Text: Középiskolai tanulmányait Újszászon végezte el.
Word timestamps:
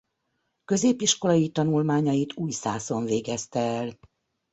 Középiskolai 0.65 1.49
tanulmányait 1.49 2.37
Újszászon 2.37 3.03
végezte 3.05 3.59
el. 3.59 3.97